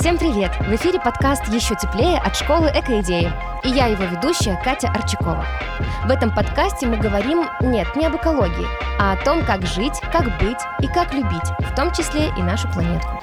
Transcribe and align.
Всем 0.00 0.16
привет! 0.16 0.50
В 0.60 0.74
эфире 0.76 0.98
подкаст 0.98 1.46
«Еще 1.48 1.74
теплее» 1.74 2.16
от 2.16 2.34
школы 2.34 2.68
«Экоидеи». 2.74 3.30
И 3.64 3.68
я 3.68 3.88
его 3.88 4.04
ведущая 4.04 4.58
Катя 4.64 4.88
Арчакова. 4.88 5.44
В 6.06 6.10
этом 6.10 6.34
подкасте 6.34 6.86
мы 6.86 6.96
говорим, 6.96 7.44
нет, 7.60 7.86
не 7.94 8.06
об 8.06 8.16
экологии, 8.16 8.66
а 8.98 9.12
о 9.12 9.16
том, 9.22 9.44
как 9.44 9.66
жить, 9.66 10.00
как 10.10 10.24
быть 10.38 10.56
и 10.80 10.86
как 10.86 11.12
любить, 11.12 11.44
в 11.58 11.74
том 11.74 11.92
числе 11.92 12.28
и 12.28 12.42
нашу 12.42 12.66
планетку. 12.72 13.20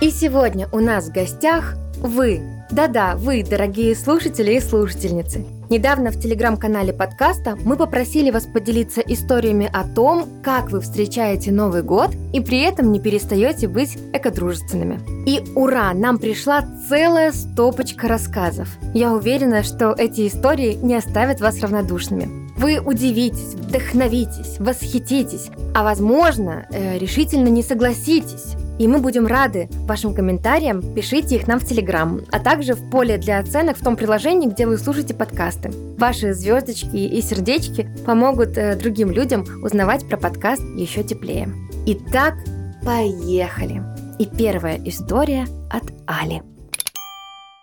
И 0.00 0.10
сегодня 0.10 0.68
у 0.70 0.78
нас 0.78 1.08
в 1.08 1.12
гостях 1.12 1.74
вы. 1.96 2.40
Да-да, 2.74 3.14
вы, 3.14 3.44
дорогие 3.44 3.94
слушатели 3.94 4.54
и 4.54 4.60
слушательницы. 4.60 5.44
Недавно 5.70 6.10
в 6.10 6.18
телеграм-канале 6.18 6.92
подкаста 6.92 7.56
мы 7.62 7.76
попросили 7.76 8.32
вас 8.32 8.46
поделиться 8.46 9.00
историями 9.00 9.70
о 9.72 9.84
том, 9.84 10.26
как 10.42 10.72
вы 10.72 10.80
встречаете 10.80 11.52
Новый 11.52 11.84
год 11.84 12.10
и 12.32 12.40
при 12.40 12.62
этом 12.62 12.90
не 12.90 12.98
перестаете 12.98 13.68
быть 13.68 13.96
экодружественными. 14.12 14.98
И 15.24 15.40
ура, 15.54 15.94
нам 15.94 16.18
пришла 16.18 16.66
целая 16.88 17.30
стопочка 17.30 18.08
рассказов. 18.08 18.68
Я 18.92 19.12
уверена, 19.12 19.62
что 19.62 19.94
эти 19.96 20.26
истории 20.26 20.74
не 20.74 20.96
оставят 20.96 21.40
вас 21.40 21.60
равнодушными. 21.60 22.43
Вы 22.56 22.78
удивитесь, 22.78 23.54
вдохновитесь, 23.54 24.58
восхититесь, 24.58 25.50
а 25.74 25.82
возможно, 25.82 26.66
э, 26.70 26.98
решительно 26.98 27.48
не 27.48 27.62
согласитесь. 27.62 28.54
И 28.78 28.88
мы 28.88 28.98
будем 28.98 29.26
рады 29.26 29.68
вашим 29.86 30.14
комментариям. 30.14 30.82
Пишите 30.94 31.36
их 31.36 31.46
нам 31.46 31.60
в 31.60 31.64
Телеграм, 31.64 32.20
а 32.32 32.40
также 32.40 32.74
в 32.74 32.90
поле 32.90 33.18
для 33.18 33.38
оценок 33.38 33.76
в 33.76 33.84
том 33.84 33.96
приложении, 33.96 34.48
где 34.48 34.66
вы 34.66 34.78
слушаете 34.78 35.14
подкасты. 35.14 35.70
Ваши 35.96 36.32
звездочки 36.32 36.96
и 36.96 37.20
сердечки 37.22 37.88
помогут 38.04 38.56
э, 38.56 38.76
другим 38.76 39.10
людям 39.10 39.44
узнавать 39.62 40.06
про 40.08 40.16
подкаст 40.16 40.62
еще 40.76 41.02
теплее. 41.02 41.48
Итак, 41.86 42.34
поехали! 42.84 43.82
И 44.18 44.26
первая 44.26 44.80
история 44.84 45.46
от 45.70 45.84
Али. 46.06 46.53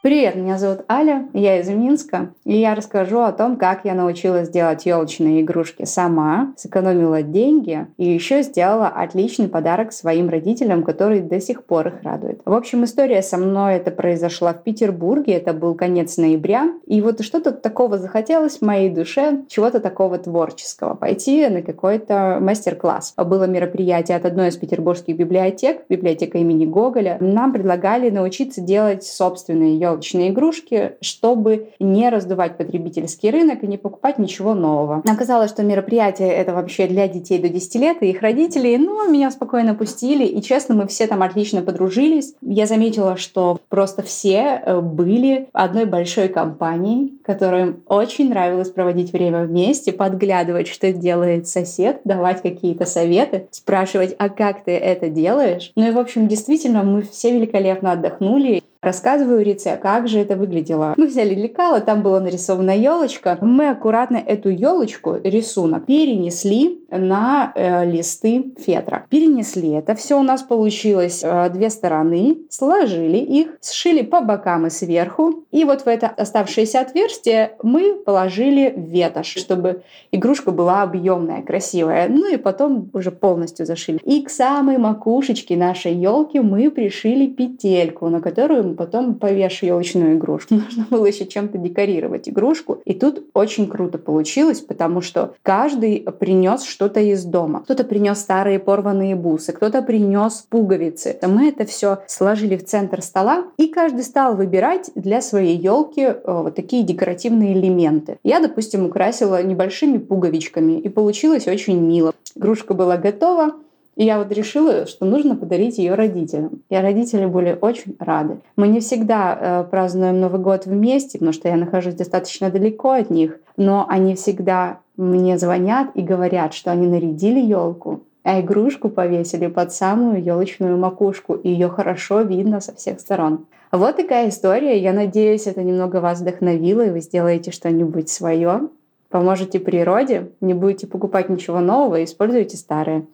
Привет, 0.04 0.36
меня 0.36 0.58
зовут 0.58 0.80
Аля, 0.90 1.28
я 1.34 1.60
из 1.60 1.70
Минска, 1.70 2.34
и 2.44 2.58
я 2.58 2.74
расскажу 2.74 3.20
о 3.20 3.32
том, 3.32 3.56
как 3.56 3.86
я 3.86 3.94
научилась 3.94 4.50
делать 4.50 4.88
елочные 4.88 5.42
игрушки 5.42 5.86
сама, 5.86 6.56
сэкономила 6.58 7.22
деньги 7.22 7.86
и 7.98 8.06
еще 8.06 8.42
сделала 8.42 8.88
отличный 8.88 9.48
подарок 9.48 9.94
своим 9.94 10.28
родителям, 10.28 10.82
который 10.82 11.20
до 11.20 11.40
сих 11.40 11.66
пор 11.66 11.90
их 11.90 11.94
радует. 12.02 12.42
В 12.46 12.54
общем, 12.56 12.84
история 12.84 13.22
со 13.22 13.38
мной 13.38 13.76
это 13.76 13.92
произошла 13.92 14.54
в 14.54 14.64
Петербурге, 14.64 15.34
это 15.34 15.54
был 15.54 15.76
конец 15.76 16.18
ноября, 16.18 16.74
и 16.88 17.00
вот 17.00 17.22
что-то 17.22 17.52
такого 17.52 18.00
захотелось 18.00 18.58
в 18.58 18.64
моей 18.64 18.90
душе, 18.90 19.44
чего-то 19.50 19.80
такого 19.80 20.18
творческого, 20.18 20.96
пойти 20.96 21.48
на 21.48 21.62
какой-то 21.62 22.40
мастер-класс. 22.42 23.14
Было 23.18 23.44
мероприятие 23.44 24.18
от 24.18 24.26
одной 24.26 24.48
из 24.48 24.58
петербургских 24.58 25.16
библиотек, 25.16 25.84
библиотека 25.90 26.40
имени 26.40 26.66
Гоголя. 26.66 27.18
Нам 27.20 27.54
предлагали 27.54 28.10
научиться 28.10 28.62
делать 28.62 29.04
собственные 29.04 29.76
елочные 29.76 29.91
игрушки, 30.00 30.94
чтобы 31.02 31.70
не 31.80 32.10
раздувать 32.10 32.58
потребительский 32.58 33.30
рынок 33.30 33.64
и 33.64 33.68
не 33.68 33.78
покупать 33.78 34.20
ничего 34.20 34.54
нового. 34.54 35.02
Оказалось, 35.06 35.52
что 35.52 35.64
мероприятие 35.64 36.30
это 36.30 36.54
вообще 36.54 36.88
для 36.88 37.08
детей 37.08 37.40
до 37.40 37.50
10 37.50 37.76
лет 37.76 37.98
и 38.02 38.10
их 38.10 38.22
родителей, 38.22 38.78
но 38.78 39.06
меня 39.06 39.32
спокойно 39.32 39.76
пустили, 39.76 40.26
и 40.26 40.42
честно, 40.42 40.76
мы 40.76 40.88
все 40.88 41.08
там 41.08 41.24
отлично 41.24 41.62
подружились. 41.62 42.34
Я 42.42 42.66
заметила, 42.66 43.18
что 43.18 43.60
просто 43.70 44.02
все 44.04 44.62
э, 44.66 44.80
были 44.80 45.50
одной 45.54 45.86
большой 45.86 46.28
компанией, 46.28 47.14
которым 47.24 47.84
очень 47.88 48.30
нравилось 48.30 48.70
проводить 48.70 49.12
время 49.12 49.46
вместе, 49.46 49.92
подглядывать, 49.92 50.68
что 50.68 50.92
делает 50.92 51.48
сосед, 51.48 52.02
давать 52.04 52.42
какие-то 52.42 52.86
советы, 52.86 53.48
спрашивать, 53.52 54.16
а 54.18 54.30
как 54.30 54.64
ты 54.64 54.72
это 54.72 55.10
делаешь? 55.10 55.72
Ну 55.76 55.88
и, 55.88 55.92
в 55.92 55.98
общем, 55.98 56.28
действительно, 56.28 56.84
мы 56.84 57.02
все 57.02 57.32
великолепно 57.32 57.94
отдохнули. 57.94 58.64
Рассказываю 58.82 59.46
рецепт, 59.46 59.84
как 59.84 60.08
же 60.08 60.18
это 60.18 60.36
выглядело. 60.36 60.96
Мы 60.98 61.06
взяли 61.06 61.36
лекало, 61.36 61.82
там 61.82 62.02
была 62.02 62.20
нарисована 62.20 62.76
елочка. 62.76 63.38
Мы 63.40 63.70
аккуратно 63.70 64.18
эту 64.18 64.50
елочку, 64.50 65.18
рисунок, 65.24 65.86
перенесли 65.86 66.81
на 66.92 67.52
э, 67.56 67.86
листы 67.90 68.54
фетра. 68.60 69.06
Перенесли 69.10 69.70
это. 69.72 69.96
Все 69.96 70.20
у 70.20 70.24
нас 70.24 70.44
получилось 70.44 71.22
э, 71.24 71.50
две 71.50 71.70
стороны. 71.70 72.38
Сложили 72.50 73.18
их, 73.18 73.58
сшили 73.62 74.02
по 74.02 74.22
бокам 74.22 74.68
и 74.68 74.70
сверху. 74.70 75.46
И 75.52 75.64
вот 75.64 75.82
в 75.82 75.88
это 75.88 76.08
оставшееся 76.08 76.82
отверстие 76.82 77.54
мы 77.64 77.96
положили 77.96 78.74
ветошь, 78.76 79.36
чтобы 79.36 79.84
игрушка 80.12 80.52
была 80.52 80.84
объемная, 80.84 81.42
красивая. 81.42 82.08
Ну 82.10 82.32
и 82.32 82.38
потом 82.38 82.90
уже 82.94 83.12
полностью 83.12 83.66
зашили. 83.66 84.00
И 84.04 84.22
к 84.24 84.30
самой 84.30 84.78
макушечке 84.78 85.56
нашей 85.56 85.94
елки 85.94 86.40
мы 86.40 86.70
пришили 86.70 87.28
петельку, 87.28 88.10
на 88.10 88.22
которую 88.22 88.76
потом 88.76 89.16
повешу 89.16 89.66
елочную 89.66 90.16
игрушку. 90.16 90.56
Нужно 90.56 90.86
было 90.90 91.06
еще 91.06 91.26
чем-то 91.26 91.58
декорировать 91.58 92.30
игрушку. 92.30 92.82
И 92.86 92.94
тут 92.94 93.26
очень 93.34 93.68
круто 93.68 93.98
получилось, 93.98 94.62
потому 94.62 95.02
что 95.02 95.36
каждый 95.44 96.06
принес 96.20 96.64
что-то 96.82 97.00
из 97.00 97.26
дома. 97.26 97.62
Кто-то 97.62 97.84
принес 97.84 98.18
старые 98.18 98.58
порванные 98.58 99.16
бусы, 99.16 99.54
кто-то 99.54 99.84
принес 99.84 100.48
пуговицы. 100.50 101.16
Мы 101.22 101.50
это 101.50 101.64
все 101.66 102.00
сложили 102.08 102.58
в 102.58 102.66
центр 102.66 103.04
стола, 103.04 103.44
и 103.58 103.68
каждый 103.68 104.04
стал 104.04 104.36
выбирать 104.36 104.90
для 104.96 105.22
своей 105.22 105.56
елки 105.56 106.02
э, 106.02 106.22
вот 106.26 106.56
такие 106.56 106.82
декоративные 106.82 107.54
элементы. 107.54 108.18
Я, 108.24 108.40
допустим, 108.40 108.88
украсила 108.88 109.44
небольшими 109.44 110.00
пуговичками, 110.00 110.80
и 110.80 110.90
получилось 110.90 111.48
очень 111.48 111.80
мило. 111.80 112.16
Игрушка 112.36 112.74
была 112.74 112.98
готова, 112.98 113.52
и 113.96 114.04
я 114.04 114.18
вот 114.18 114.32
решила, 114.32 114.88
что 114.88 115.06
нужно 115.06 115.36
подарить 115.36 115.78
ее 115.78 115.94
родителям. 115.94 116.64
И 116.70 116.76
родители 116.76 117.28
были 117.28 117.56
очень 117.62 117.96
рады. 118.00 118.40
Мы 118.56 118.70
не 118.70 118.80
всегда 118.80 119.38
э, 119.40 119.64
празднуем 119.70 120.20
Новый 120.20 120.42
год 120.42 120.66
вместе, 120.66 121.20
потому 121.20 121.34
что 121.34 121.48
я 121.48 121.58
нахожусь 121.58 121.94
достаточно 121.94 122.50
далеко 122.50 122.94
от 122.94 123.12
них, 123.12 123.40
но 123.56 123.86
они 123.88 124.16
всегда 124.16 124.80
мне 125.02 125.38
звонят 125.38 125.90
и 125.96 126.02
говорят, 126.02 126.54
что 126.54 126.72
они 126.72 126.88
нарядили 126.88 127.40
елку, 127.40 128.04
а 128.24 128.40
игрушку 128.40 128.90
повесили 128.90 129.48
под 129.48 129.74
самую 129.74 130.24
елочную 130.24 130.78
макушку, 130.78 131.34
и 131.34 131.50
ее 131.50 131.70
хорошо 131.70 132.22
видно 132.22 132.62
со 132.62 132.76
всех 132.76 133.00
сторон. 133.00 133.46
Вот 133.72 133.98
такая 133.98 134.30
история. 134.30 134.78
Я 134.78 134.94
надеюсь, 134.94 135.48
это 135.48 135.64
немного 135.64 136.02
вас 136.02 136.22
вдохновило, 136.22 136.86
и 136.86 136.92
вы 136.92 137.02
сделаете 137.02 137.52
что-нибудь 137.52 138.10
свое. 138.10 138.70
Поможете 139.10 139.60
природе, 139.60 140.30
не 140.40 140.54
будете 140.54 140.88
покупать 140.88 141.30
ничего 141.30 141.60
нового, 141.60 142.04
используйте 142.04 142.58
старое. 142.58 143.06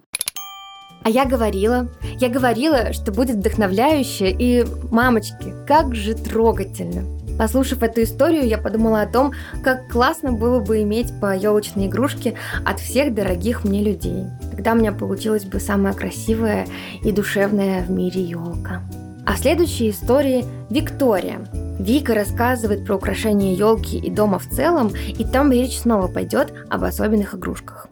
А 1.03 1.09
я 1.09 1.25
говорила, 1.25 1.87
я 2.19 2.27
говорила, 2.27 2.91
что 2.91 3.13
будет 3.13 3.37
вдохновляюще, 3.37 4.29
и, 4.29 4.65
мамочки, 4.91 5.53
как 5.65 5.95
же 5.95 6.15
трогательно. 6.15 7.16
Послушав 7.37 7.83
эту 7.83 8.03
историю, 8.03 8.47
я 8.47 8.57
подумала 8.57 9.01
о 9.01 9.07
том, 9.07 9.33
как 9.63 9.87
классно 9.89 10.31
было 10.31 10.59
бы 10.59 10.81
иметь 10.81 11.13
по 11.19 11.35
елочной 11.35 11.87
игрушке 11.87 12.35
от 12.65 12.79
всех 12.79 13.13
дорогих 13.13 13.63
мне 13.63 13.83
людей. 13.83 14.25
Тогда 14.51 14.73
у 14.73 14.75
меня 14.75 14.91
получилась 14.91 15.45
бы 15.45 15.59
самая 15.59 15.93
красивая 15.93 16.67
и 17.03 17.11
душевная 17.11 17.83
в 17.83 17.91
мире 17.91 18.21
елка. 18.21 18.81
А 19.25 19.33
в 19.33 19.39
следующей 19.39 19.89
истории 19.89 20.45
Виктория. 20.69 21.39
Вика 21.79 22.15
рассказывает 22.15 22.85
про 22.85 22.95
украшение 22.95 23.53
елки 23.53 23.97
и 23.97 24.09
дома 24.09 24.39
в 24.39 24.49
целом, 24.49 24.91
и 25.07 25.23
там 25.23 25.51
речь 25.51 25.77
снова 25.77 26.07
пойдет 26.07 26.53
об 26.69 26.83
особенных 26.83 27.35
игрушках. 27.35 27.87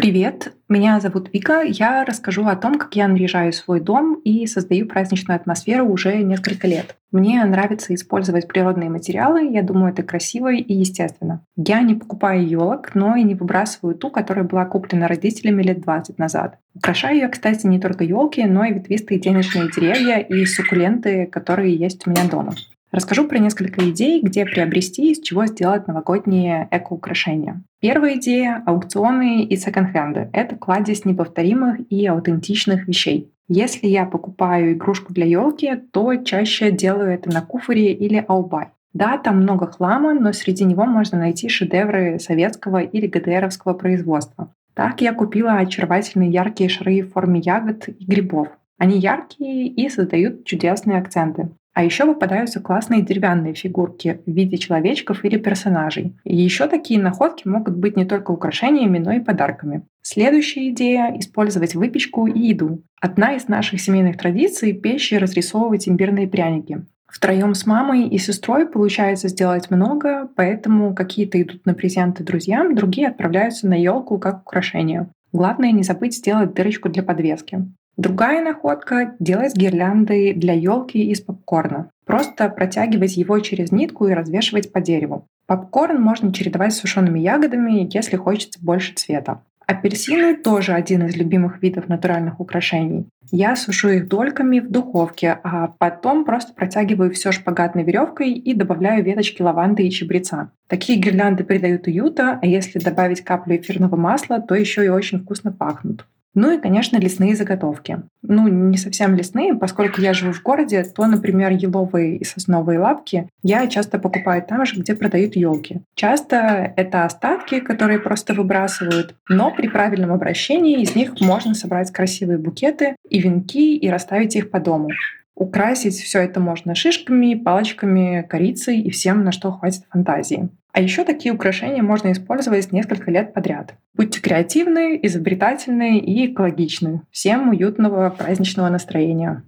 Привет, 0.00 0.54
меня 0.66 0.98
зовут 0.98 1.28
Вика. 1.30 1.60
Я 1.60 2.06
расскажу 2.06 2.46
о 2.46 2.56
том, 2.56 2.76
как 2.76 2.96
я 2.96 3.06
наряжаю 3.06 3.52
свой 3.52 3.80
дом 3.80 4.14
и 4.24 4.46
создаю 4.46 4.86
праздничную 4.86 5.36
атмосферу 5.36 5.84
уже 5.84 6.16
несколько 6.22 6.66
лет. 6.66 6.96
Мне 7.12 7.44
нравится 7.44 7.94
использовать 7.94 8.48
природные 8.48 8.88
материалы, 8.88 9.52
я 9.52 9.62
думаю, 9.62 9.92
это 9.92 10.02
красиво 10.02 10.54
и 10.54 10.72
естественно. 10.72 11.44
Я 11.54 11.82
не 11.82 11.96
покупаю 11.96 12.48
елок, 12.48 12.94
но 12.94 13.14
и 13.14 13.22
не 13.24 13.34
выбрасываю 13.34 13.94
ту, 13.94 14.08
которая 14.08 14.46
была 14.46 14.64
куплена 14.64 15.06
родителями 15.06 15.62
лет 15.62 15.82
20 15.82 16.16
назад. 16.16 16.56
Украшаю 16.74 17.18
я, 17.18 17.28
кстати, 17.28 17.66
не 17.66 17.78
только 17.78 18.02
елки, 18.02 18.42
но 18.46 18.64
и 18.64 18.72
ветвистые 18.72 19.20
денежные 19.20 19.70
деревья 19.70 20.16
и 20.16 20.46
суккуленты, 20.46 21.26
которые 21.26 21.76
есть 21.76 22.06
у 22.06 22.10
меня 22.10 22.24
дома. 22.26 22.54
Расскажу 22.92 23.28
про 23.28 23.38
несколько 23.38 23.88
идей, 23.88 24.20
где 24.20 24.44
приобрести 24.44 25.08
и 25.08 25.12
из 25.12 25.20
чего 25.20 25.46
сделать 25.46 25.86
новогодние 25.86 26.66
эко-украшения. 26.72 27.62
Первая 27.80 28.16
идея— 28.16 28.62
аукционы 28.66 29.44
и 29.44 29.56
секонд-хенды. 29.56 30.28
Это 30.32 30.56
кладезь 30.56 31.04
неповторимых 31.04 31.80
и 31.88 32.04
аутентичных 32.06 32.88
вещей. 32.88 33.32
Если 33.48 33.86
я 33.86 34.06
покупаю 34.06 34.72
игрушку 34.72 35.12
для 35.12 35.26
елки, 35.26 35.74
то 35.92 36.16
чаще 36.16 36.72
делаю 36.72 37.10
это 37.10 37.30
на 37.30 37.42
куфоре 37.42 37.92
или 37.92 38.24
аубай. 38.26 38.68
Да, 38.92 39.18
там 39.18 39.38
много 39.42 39.66
хлама, 39.66 40.14
но 40.14 40.32
среди 40.32 40.64
него 40.64 40.84
можно 40.84 41.18
найти 41.18 41.48
шедевры 41.48 42.18
советского 42.18 42.78
или 42.78 43.06
ГДРовского 43.06 43.74
производства. 43.74 44.52
Так 44.74 45.00
я 45.00 45.12
купила 45.12 45.54
очаровательные 45.54 46.30
яркие 46.30 46.68
шары 46.68 47.02
в 47.02 47.12
форме 47.12 47.40
ягод 47.40 47.88
и 47.88 48.04
грибов. 48.04 48.48
Они 48.78 48.98
яркие 48.98 49.68
и 49.68 49.88
создают 49.88 50.44
чудесные 50.44 50.98
акценты. 50.98 51.50
А 51.80 51.82
еще 51.82 52.04
попадаются 52.04 52.60
классные 52.60 53.00
деревянные 53.00 53.54
фигурки 53.54 54.20
в 54.26 54.30
виде 54.30 54.58
человечков 54.58 55.24
или 55.24 55.38
персонажей. 55.38 56.14
И 56.24 56.36
еще 56.36 56.66
такие 56.66 57.00
находки 57.00 57.48
могут 57.48 57.74
быть 57.74 57.96
не 57.96 58.04
только 58.04 58.32
украшениями, 58.32 58.98
но 58.98 59.12
и 59.12 59.20
подарками. 59.20 59.86
Следующая 60.02 60.68
идея— 60.68 61.16
использовать 61.18 61.74
выпечку 61.74 62.26
и 62.26 62.38
еду. 62.38 62.82
Одна 63.00 63.34
из 63.34 63.48
наших 63.48 63.80
семейных 63.80 64.18
традиций— 64.18 64.72
печь 64.74 65.10
и 65.10 65.16
разрисовывать 65.16 65.88
имбирные 65.88 66.28
пряники. 66.28 66.84
Втроем 67.06 67.54
с 67.54 67.64
мамой 67.64 68.08
и 68.08 68.18
сестрой 68.18 68.68
получается 68.68 69.28
сделать 69.28 69.70
много, 69.70 70.28
поэтому 70.36 70.94
какие-то 70.94 71.40
идут 71.40 71.64
на 71.64 71.72
презенты 71.72 72.22
друзьям, 72.22 72.74
другие 72.74 73.08
отправляются 73.08 73.66
на 73.66 73.74
елку 73.74 74.18
как 74.18 74.42
украшение. 74.42 75.08
Главное 75.32 75.72
не 75.72 75.82
забыть 75.82 76.14
сделать 76.14 76.52
дырочку 76.52 76.90
для 76.90 77.02
подвески. 77.02 77.64
Другая 78.00 78.42
находка— 78.42 79.14
делать 79.18 79.54
гирлянды 79.54 80.32
для 80.32 80.54
елки 80.54 81.10
из 81.10 81.20
попкорна. 81.20 81.90
Просто 82.06 82.48
протягивать 82.48 83.14
его 83.18 83.38
через 83.40 83.72
нитку 83.72 84.08
и 84.08 84.14
развешивать 84.14 84.72
по 84.72 84.80
дереву. 84.80 85.26
Попкорн 85.46 86.00
можно 86.00 86.32
чередовать 86.32 86.72
с 86.72 86.78
сушеными 86.78 87.18
ягодами, 87.20 87.86
если 87.92 88.16
хочется 88.16 88.58
больше 88.62 88.94
цвета. 88.94 89.42
Апельсины 89.66 90.34
тоже 90.34 90.72
один 90.72 91.04
из 91.08 91.14
любимых 91.14 91.60
видов 91.60 91.90
натуральных 91.90 92.40
украшений. 92.40 93.04
Я 93.30 93.54
сушу 93.54 93.90
их 93.90 94.08
дольками 94.08 94.60
в 94.60 94.70
духовке, 94.70 95.38
а 95.44 95.66
потом 95.78 96.24
просто 96.24 96.54
протягиваю 96.54 97.10
все 97.10 97.32
шпагатной 97.32 97.84
веревкой 97.84 98.32
и 98.32 98.54
добавляю 98.54 99.04
веточки 99.04 99.42
лаванды 99.42 99.86
и 99.86 99.90
чабреца. 99.90 100.52
Такие 100.68 100.98
гирлянды 100.98 101.44
придают 101.44 101.86
уюта, 101.86 102.38
а 102.40 102.46
если 102.46 102.78
добавить 102.78 103.20
каплю 103.20 103.56
эфирного 103.56 103.96
масла, 103.96 104.40
то 104.40 104.54
еще 104.54 104.86
и 104.86 104.88
очень 104.88 105.20
вкусно 105.20 105.52
пахнут. 105.52 106.06
Ну 106.34 106.52
и, 106.52 106.60
конечно, 106.60 106.96
лесные 106.96 107.34
заготовки. 107.34 108.02
Ну, 108.22 108.46
не 108.48 108.76
совсем 108.76 109.14
лесные, 109.14 109.54
поскольку 109.54 110.00
я 110.00 110.12
живу 110.12 110.32
в 110.32 110.42
городе, 110.42 110.84
то, 110.84 111.06
например, 111.06 111.50
еловые 111.52 112.16
и 112.18 112.24
сосновые 112.24 112.78
лапки 112.78 113.28
я 113.42 113.66
часто 113.66 113.98
покупаю 113.98 114.42
там 114.42 114.64
же, 114.64 114.80
где 114.80 114.94
продают 114.94 115.34
елки. 115.34 115.80
Часто 115.94 116.72
это 116.76 117.04
остатки, 117.04 117.60
которые 117.60 117.98
просто 117.98 118.34
выбрасывают, 118.34 119.14
но 119.28 119.50
при 119.50 119.68
правильном 119.68 120.12
обращении 120.12 120.80
из 120.80 120.94
них 120.94 121.20
можно 121.20 121.54
собрать 121.54 121.90
красивые 121.90 122.38
букеты 122.38 122.94
и 123.08 123.20
венки 123.20 123.76
и 123.76 123.88
расставить 123.88 124.36
их 124.36 124.50
по 124.50 124.60
дому. 124.60 124.90
Украсить 125.34 125.94
все 125.94 126.20
это 126.20 126.38
можно 126.38 126.74
шишками, 126.74 127.34
палочками, 127.34 128.26
корицей 128.28 128.80
и 128.80 128.90
всем, 128.90 129.24
на 129.24 129.32
что 129.32 129.50
хватит 129.50 129.84
фантазии. 129.90 130.50
А 130.72 130.80
еще 130.80 131.04
такие 131.04 131.34
украшения 131.34 131.82
можно 131.82 132.12
использовать 132.12 132.72
несколько 132.72 133.10
лет 133.10 133.34
подряд. 133.34 133.74
Будьте 133.94 134.20
креативны, 134.20 134.98
изобретательны 135.02 135.98
и 135.98 136.26
экологичны. 136.26 137.02
Всем 137.10 137.48
уютного 137.48 138.08
праздничного 138.10 138.68
настроения. 138.68 139.42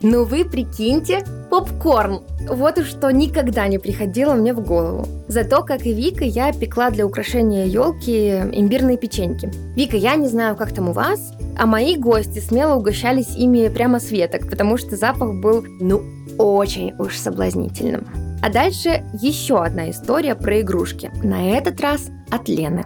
Ну 0.00 0.24
вы 0.24 0.44
прикиньте, 0.44 1.24
попкорн. 1.50 2.20
Вот 2.48 2.78
уж 2.78 2.86
что 2.86 3.10
никогда 3.10 3.66
не 3.66 3.78
приходило 3.78 4.34
мне 4.34 4.52
в 4.52 4.64
голову. 4.64 5.06
Зато, 5.26 5.62
как 5.64 5.86
и 5.86 5.92
Вика, 5.92 6.24
я 6.24 6.52
пекла 6.52 6.90
для 6.90 7.04
украшения 7.04 7.66
елки 7.66 8.30
имбирные 8.52 8.96
печеньки. 8.96 9.50
Вика, 9.74 9.96
я 9.96 10.14
не 10.14 10.28
знаю, 10.28 10.54
как 10.56 10.72
там 10.72 10.88
у 10.88 10.92
вас, 10.92 11.32
а 11.58 11.66
мои 11.66 11.96
гости 11.96 12.38
смело 12.38 12.76
угощались 12.76 13.36
ими 13.36 13.68
прямо 13.68 13.98
с 13.98 14.12
веток, 14.12 14.48
потому 14.48 14.76
что 14.76 14.96
запах 14.96 15.34
был, 15.40 15.64
ну, 15.80 16.02
очень 16.38 16.94
уж 16.98 17.16
соблазнительным. 17.16 18.27
А 18.40 18.50
дальше 18.50 19.02
еще 19.20 19.64
одна 19.64 19.90
история 19.90 20.36
про 20.36 20.60
игрушки. 20.60 21.10
На 21.24 21.50
этот 21.50 21.80
раз 21.80 22.08
от 22.30 22.48
Лены. 22.48 22.84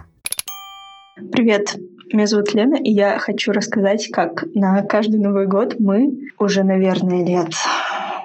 Привет, 1.31 1.75
меня 2.11 2.25
зовут 2.25 2.55
Лена, 2.55 2.75
и 2.75 2.91
я 2.91 3.19
хочу 3.19 3.51
рассказать, 3.51 4.09
как 4.11 4.45
на 4.55 4.81
каждый 4.81 5.19
Новый 5.19 5.45
год 5.45 5.75
мы 5.79 6.29
уже, 6.39 6.63
наверное, 6.63 7.23
лет 7.23 7.53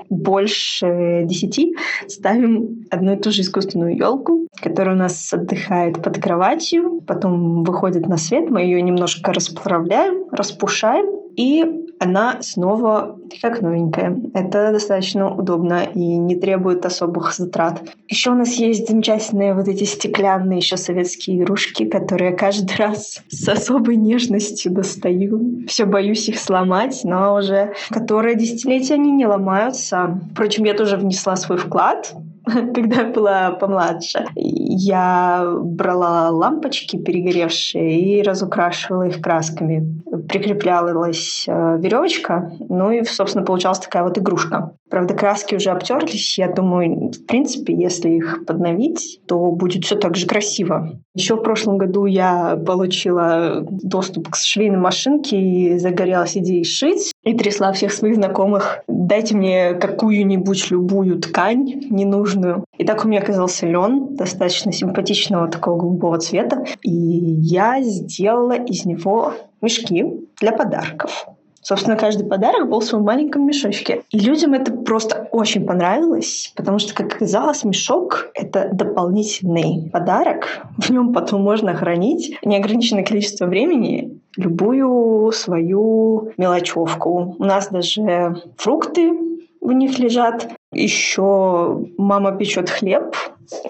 больше 0.08 1.24
десяти 1.24 1.76
ставим 2.06 2.86
одну 2.90 3.14
и 3.14 3.20
ту 3.20 3.30
же 3.30 3.42
искусственную 3.42 3.94
елку, 3.94 4.48
которая 4.62 4.94
у 4.94 4.98
нас 4.98 5.30
отдыхает 5.30 6.02
под 6.02 6.18
кроватью, 6.18 7.02
потом 7.06 7.62
выходит 7.62 8.08
на 8.08 8.16
свет, 8.16 8.48
мы 8.48 8.62
ее 8.62 8.80
немножко 8.80 9.34
расправляем, 9.34 10.28
распушаем, 10.30 11.06
и 11.36 11.87
она 12.00 12.42
снова 12.42 13.18
как 13.42 13.60
новенькая. 13.60 14.16
Это 14.34 14.72
достаточно 14.72 15.34
удобно 15.34 15.84
и 15.84 16.00
не 16.00 16.36
требует 16.36 16.84
особых 16.86 17.34
затрат. 17.34 17.82
Еще 18.08 18.30
у 18.30 18.34
нас 18.34 18.54
есть 18.54 18.88
замечательные 18.88 19.54
вот 19.54 19.68
эти 19.68 19.84
стеклянные 19.84 20.58
еще 20.58 20.76
советские 20.76 21.38
игрушки, 21.38 21.84
которые 21.84 22.30
я 22.30 22.36
каждый 22.36 22.76
раз 22.78 23.22
с 23.28 23.48
особой 23.48 23.96
нежностью 23.96 24.72
достаю. 24.72 25.66
Все 25.66 25.84
боюсь 25.84 26.28
их 26.28 26.38
сломать, 26.38 27.00
но 27.04 27.34
уже 27.34 27.74
которые 27.90 28.36
десятилетия 28.36 28.94
они 28.94 29.12
не 29.12 29.26
ломаются. 29.26 30.20
Впрочем, 30.32 30.64
я 30.64 30.74
тоже 30.74 30.96
внесла 30.96 31.36
свой 31.36 31.58
вклад 31.58 32.14
когда 32.74 33.04
была 33.04 33.50
помладше, 33.52 34.26
я 34.34 35.44
брала 35.62 36.30
лампочки 36.30 36.96
перегоревшие 36.96 38.00
и 38.00 38.22
разукрашивала 38.22 39.08
их 39.08 39.20
красками. 39.20 40.02
Прикреплялась 40.28 41.44
э, 41.46 41.78
веревочка, 41.78 42.52
ну 42.68 42.90
и, 42.90 43.04
собственно, 43.04 43.44
получалась 43.44 43.78
такая 43.78 44.02
вот 44.02 44.18
игрушка. 44.18 44.72
Правда, 44.90 45.14
краски 45.14 45.54
уже 45.54 45.70
обтерлись. 45.70 46.38
Я 46.38 46.50
думаю, 46.50 47.10
в 47.10 47.26
принципе, 47.26 47.74
если 47.74 48.10
их 48.10 48.44
подновить, 48.46 49.20
то 49.26 49.50
будет 49.50 49.84
все 49.84 49.96
так 49.96 50.16
же 50.16 50.26
красиво. 50.26 50.98
Еще 51.14 51.36
в 51.36 51.42
прошлом 51.42 51.78
году 51.78 52.06
я 52.06 52.56
получила 52.56 53.66
доступ 53.68 54.30
к 54.30 54.36
швейной 54.36 54.78
машинке 54.78 55.38
и 55.38 55.78
загорелась 55.78 56.36
идеей 56.36 56.64
шить. 56.64 57.12
И 57.22 57.36
трясла 57.36 57.72
всех 57.72 57.92
своих 57.92 58.14
знакомых. 58.14 58.80
Дайте 58.88 59.36
мне 59.36 59.74
какую-нибудь 59.74 60.70
любую 60.70 61.20
ткань 61.20 61.86
ненужную. 61.90 62.64
И 62.78 62.84
так 62.84 63.04
у 63.04 63.08
меня 63.08 63.20
оказался 63.20 63.66
лен, 63.66 64.14
достаточно 64.16 64.72
симпатичного 64.72 65.48
такого 65.48 65.78
голубого 65.78 66.18
цвета. 66.18 66.64
И 66.82 66.90
я 66.90 67.82
сделала 67.82 68.52
из 68.52 68.86
него 68.86 69.34
мешки 69.60 70.04
для 70.40 70.52
подарков. 70.52 71.26
Собственно, 71.60 71.96
каждый 71.96 72.26
подарок 72.26 72.70
был 72.70 72.80
в 72.80 72.84
своем 72.84 73.04
маленьком 73.04 73.46
мешочке. 73.46 74.02
И 74.10 74.18
людям 74.18 74.54
это 74.54 74.72
просто 74.72 75.28
очень 75.32 75.66
понравилось, 75.66 76.52
потому 76.56 76.78
что, 76.78 76.94
как 76.94 77.16
оказалось, 77.16 77.62
мешок— 77.64 78.30
это 78.34 78.70
дополнительный 78.72 79.90
подарок. 79.92 80.66
В 80.78 80.88
нем 80.88 81.12
потом 81.12 81.42
можно 81.42 81.74
хранить 81.74 82.38
неограниченное 82.42 83.04
количество 83.04 83.44
времени 83.44 84.18
любую 84.36 85.30
свою 85.32 86.32
мелочевку. 86.38 87.36
У 87.38 87.44
нас 87.44 87.68
даже 87.68 88.36
фрукты 88.56 89.12
в 89.60 89.72
них 89.72 89.98
лежат. 89.98 90.48
Еще 90.72 91.86
мама 91.96 92.32
печет 92.32 92.68
хлеб. 92.68 93.14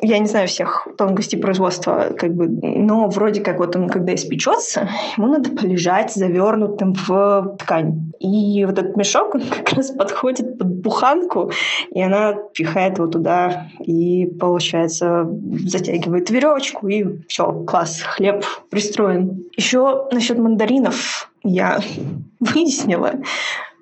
Я 0.03 0.19
не 0.19 0.27
знаю 0.27 0.49
всех 0.49 0.89
тонкостей 0.99 1.38
производства, 1.38 2.12
как 2.19 2.35
бы, 2.35 2.49
но 2.49 3.09
вроде 3.09 3.40
как 3.40 3.59
вот 3.61 3.76
он, 3.76 3.88
когда 3.88 4.12
испечется, 4.17 4.88
ему 5.17 5.28
надо 5.28 5.50
полежать 5.50 6.12
завернутым 6.12 6.95
в 6.95 7.57
ткань. 7.61 8.11
И 8.19 8.64
вот 8.64 8.76
этот 8.76 8.97
мешок, 8.97 9.37
он 9.37 9.43
как 9.43 9.73
раз 9.75 9.93
подходит 9.93 10.59
под 10.59 10.81
буханку, 10.81 11.52
и 11.93 12.02
она 12.02 12.35
пихает 12.52 12.99
его 12.99 13.07
туда, 13.07 13.69
и, 13.78 14.26
получается, 14.26 15.28
затягивает 15.64 16.28
веревочку, 16.31 16.88
и 16.88 17.23
все, 17.28 17.52
класс, 17.64 18.00
хлеб 18.02 18.45
пристроен. 18.71 19.45
Еще 19.57 20.09
насчет 20.11 20.38
мандаринов 20.38 21.31
я 21.45 21.78
выяснила, 22.40 23.12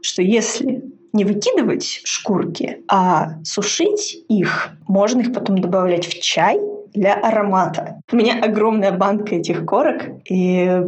что 0.03 0.21
если 0.21 0.96
не 1.17 1.25
выкидывать 1.25 2.03
шкурки, 2.05 2.79
а 2.89 3.43
сушить 3.43 4.17
их. 4.29 4.71
Можно 4.87 5.21
их 5.21 5.33
потом 5.33 5.59
добавлять 5.59 6.07
в 6.07 6.21
чай 6.21 6.61
для 6.95 7.15
аромата. 7.15 8.01
У 8.11 8.17
меня 8.17 8.41
огромная 8.43 8.93
банка 8.93 9.35
этих 9.35 9.67
корок, 9.67 10.03
и 10.29 10.83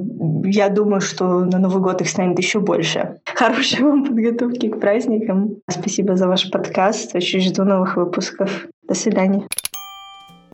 я 0.45 0.69
думаю, 0.69 1.01
что 1.01 1.41
на 1.41 1.59
Новый 1.59 1.83
год 1.83 2.01
их 2.01 2.09
станет 2.09 2.39
еще 2.39 2.61
больше. 2.61 3.19
Хорошей 3.25 3.83
вам 3.83 4.05
подготовки 4.05 4.69
к 4.69 4.81
праздникам. 4.81 5.57
Спасибо 5.69 6.17
за 6.17 6.29
ваш 6.29 6.51
подкаст. 6.51 7.15
Очень 7.15 7.41
жду 7.41 7.65
новых 7.65 7.97
выпусков. 7.97 8.67
До 8.89 8.95
свидания. 8.95 9.47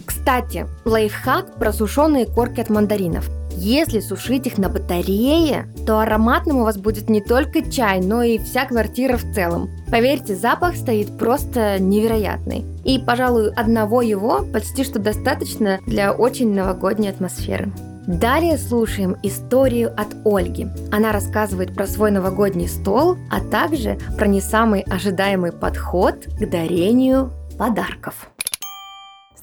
Кстати, 0.04 0.66
лайфхак 0.84 1.54
про 1.56 1.72
сушеные 1.72 2.26
корки 2.26 2.60
от 2.60 2.70
мандаринов– 2.70 3.28
если 3.56 4.00
сушить 4.00 4.46
их 4.46 4.58
на 4.58 4.68
батарее, 4.68 5.66
то 5.86 6.00
ароматным 6.00 6.58
у 6.58 6.64
вас 6.64 6.76
будет 6.76 7.08
не 7.08 7.20
только 7.20 7.62
чай, 7.70 8.00
но 8.00 8.22
и 8.22 8.38
вся 8.38 8.66
квартира 8.66 9.16
в 9.16 9.34
целом. 9.34 9.70
Поверьте, 9.90 10.34
запах 10.34 10.76
стоит 10.76 11.16
просто 11.16 11.78
невероятный. 11.78 12.64
И, 12.84 12.98
пожалуй, 12.98 13.52
одного 13.52 14.02
его 14.02 14.44
почти 14.52 14.82
что 14.82 14.98
достаточно 14.98 15.78
для 15.86 16.12
очень 16.12 16.52
новогодней 16.52 17.10
атмосферы. 17.10 17.70
Далее 18.06 18.58
слушаем 18.58 19.16
историю 19.22 19.92
от 19.98 20.08
Ольги. 20.26 20.66
Она 20.92 21.12
рассказывает 21.12 21.74
про 21.74 21.86
свой 21.86 22.10
новогодний 22.10 22.68
стол, 22.68 23.16
а 23.30 23.40
также 23.40 23.98
про 24.18 24.26
не 24.26 24.40
самый 24.40 24.82
ожидаемый 24.82 25.52
подход 25.52 26.26
к 26.26 26.50
дарению 26.50 27.32
подарков. 27.56 28.28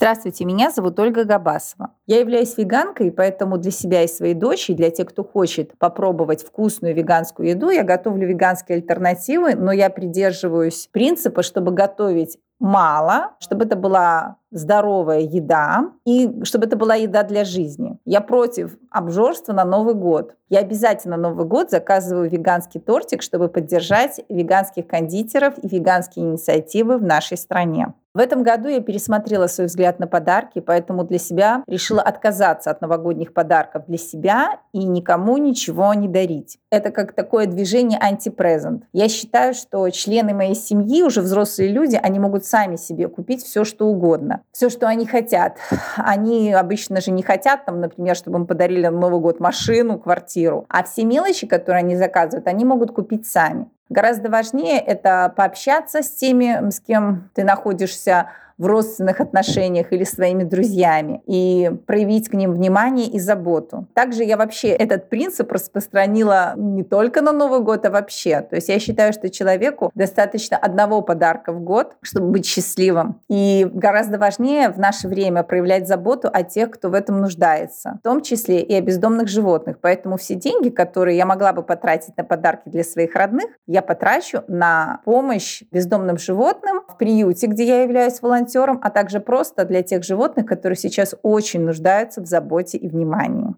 Здравствуйте, 0.02 0.46
меня 0.46 0.72
зовут 0.72 0.98
Ольга 0.98 1.26
Габасова. 1.26 1.92
Я 2.08 2.22
являюсь 2.22 2.58
веганкой, 2.58 3.12
поэтому 3.12 3.60
для 3.60 3.70
себя 3.70 4.02
и 4.02 4.08
своей 4.08 4.34
дочери, 4.34 4.74
для 4.76 4.90
тех, 4.90 5.08
кто 5.08 5.24
хочет 5.24 5.78
попробовать 5.78 6.44
вкусную 6.44 6.96
веганскую 6.96 7.50
еду, 7.50 7.70
я 7.70 7.84
готовлю 7.84 8.28
веганские 8.28 8.78
альтернативы, 8.78 9.54
но 9.54 9.72
я 9.72 9.92
придерживаюсь 9.92 10.90
принципа, 10.92 11.44
чтобы 11.44 11.72
готовить 11.72 12.40
мало, 12.62 13.32
чтобы 13.40 13.66
это 13.66 13.76
была 13.76 14.38
здоровая 14.52 15.22
еда 15.22 15.92
и 16.06 16.44
чтобы 16.44 16.68
это 16.68 16.76
была 16.76 16.96
еда 16.96 17.24
для 17.24 17.44
жизни. 17.44 17.98
Я 18.06 18.22
против 18.22 18.78
обжорства 18.90 19.54
на 19.54 19.66
Новый 19.66 19.96
год. 19.96 20.36
Я 20.50 20.60
обязательно 20.60 21.18
на 21.18 21.30
Новый 21.30 21.46
год 21.46 21.72
заказываю 21.72 22.30
веганский 22.30 22.80
тортик, 22.80 23.22
чтобы 23.22 23.48
поддержать 23.48 24.20
веганских 24.30 24.88
кондитеров 24.88 25.56
и 25.62 25.68
веганские 25.68 26.26
инициативы 26.26 26.98
в 26.98 27.04
нашей 27.04 27.38
стране. 27.38 27.94
В 28.14 28.20
этом 28.20 28.44
году 28.44 28.68
я 28.68 28.82
пересмотрела 28.82 29.48
свой 29.48 29.68
взгляд 29.68 30.00
на 30.00 30.06
подарки, 30.06 30.60
поэтому 30.60 31.06
для 31.06 31.18
себя 31.18 31.64
решила 31.66 32.02
отказаться 32.02 32.70
от 32.70 32.82
новогодних 32.82 33.34
подарков 33.34 33.86
для 33.88 33.98
себя 33.98 34.60
и 34.74 34.84
никому 34.84 35.38
ничего 35.38 35.94
не 35.94 36.10
дарить. 36.10 36.58
Это 36.70 36.92
как 36.92 37.14
такое 37.14 37.46
движение 37.46 37.98
антипрезент. 37.98 38.84
Я 38.92 39.08
считаю, 39.08 39.54
что 39.54 39.90
члены 39.92 40.34
моей 40.34 40.56
семьи, 40.56 41.04
уже 41.04 41.22
взрослые 41.22 41.72
люди, 41.72 41.98
они 42.02 42.20
могут 42.20 42.46
сами 42.52 42.76
себе 42.76 43.08
купить 43.08 43.44
все, 43.44 43.64
что 43.64 43.88
угодно, 43.88 44.42
все, 44.52 44.70
что 44.70 44.88
они 44.88 45.06
хотят. 45.06 45.58
Они 45.96 46.52
обычно 46.52 47.00
же 47.00 47.12
не 47.12 47.24
хотят, 47.24 47.66
там, 47.66 47.80
например, 47.80 48.16
чтобы 48.16 48.40
им 48.40 48.46
подарили 48.46 48.88
на 48.88 49.00
Новый 49.00 49.22
год 49.22 49.40
машину, 49.40 49.98
квартиру. 49.98 50.66
А 50.68 50.84
все 50.84 51.06
мелочи, 51.06 51.48
которые 51.48 51.80
они 51.80 51.96
заказывают, 51.96 52.48
они 52.48 52.66
могут 52.66 52.92
купить 52.92 53.26
сами. 53.26 53.68
Гораздо 53.90 54.30
важнее 54.30 54.80
это 54.80 55.34
пообщаться 55.36 56.04
с 56.04 56.10
теми, 56.12 56.70
с 56.70 56.80
кем 56.82 57.30
ты 57.34 57.44
находишься 57.44 58.28
в 58.62 58.68
родственных 58.68 59.20
отношениях 59.20 59.92
или 59.92 60.04
своими 60.04 60.44
друзьями 60.44 61.24
и 61.26 61.72
проявить 61.88 62.30
к 62.30 62.34
ним 62.34 62.52
внимание 62.54 63.08
и 63.08 63.20
заботу. 63.20 63.88
Также 63.96 64.24
я 64.24 64.38
вообще 64.38 64.68
этот 64.68 65.10
принцип 65.10 65.52
распространила 65.52 66.54
не 66.56 66.84
только 66.84 67.22
на 67.22 67.32
Новый 67.32 67.62
год, 67.62 67.88
а 67.88 67.90
вообще. 67.90 68.42
То 68.42 68.58
есть 68.58 68.70
я 68.70 68.78
считаю, 68.78 69.14
что 69.14 69.32
человеку 69.32 69.92
достаточно 69.96 70.58
одного 70.58 71.02
подарка 71.02 71.54
в 71.54 71.60
год, 71.62 71.96
чтобы 72.04 72.28
быть 72.28 72.46
счастливым. 72.46 73.20
И 73.30 73.68
гораздо 73.74 74.20
важнее 74.20 74.70
в 74.70 74.78
наше 74.78 75.08
время 75.08 75.42
проявлять 75.42 75.88
заботу 75.88 76.30
о 76.32 76.44
тех, 76.44 76.70
кто 76.70 76.92
в 76.92 76.94
этом 76.94 77.20
нуждается, 77.20 77.98
в 78.02 78.04
том 78.04 78.22
числе 78.22 78.62
и 78.62 78.76
о 78.76 78.82
бездомных 78.82 79.28
животных. 79.28 79.78
Поэтому 79.82 80.18
все 80.18 80.36
деньги, 80.36 80.70
которые 80.70 81.18
я 81.18 81.26
могла 81.26 81.52
бы 81.52 81.64
потратить 81.64 82.16
на 82.16 82.24
подарки 82.24 82.70
для 82.70 82.84
своих 82.84 83.16
родных, 83.16 83.48
я 83.66 83.82
потрачу 83.82 84.44
на 84.48 85.02
помощь 85.04 85.64
бездомным 85.72 86.20
животным 86.20 86.82
в 86.88 86.96
приюте, 86.98 87.48
где 87.48 87.66
я 87.66 87.82
являюсь 87.82 88.22
волонтером, 88.22 88.51
волонтерам, 88.52 88.80
а 88.82 88.90
также 88.90 89.20
просто 89.20 89.66
для 89.66 89.82
тех 89.82 90.04
животных, 90.04 90.46
которые 90.46 90.78
сейчас 90.78 91.16
очень 91.24 91.62
нуждаются 91.62 92.22
в 92.22 92.26
заботе 92.26 92.78
и 92.78 92.88
внимании. 92.88 93.56